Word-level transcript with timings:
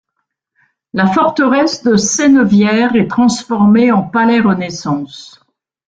La 0.93 1.05
forteresse 1.05 1.83
de 1.83 1.95
Cénevières 1.95 2.95
est 2.95 3.07
transformée 3.07 3.91
en 3.91 4.01
palais 4.01 4.39
Renaissance. 4.39 5.45